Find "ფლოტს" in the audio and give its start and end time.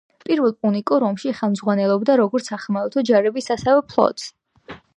3.93-4.27